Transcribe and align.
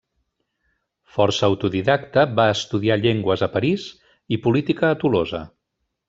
Força 1.17 1.43
autodidacta, 1.49 2.23
va 2.39 2.47
estudiar 2.53 2.97
llengües 3.01 3.43
a 3.47 3.53
París 3.57 3.85
i 4.35 4.39
política 4.47 4.89
a 4.91 4.97
Tolosa. 5.05 5.43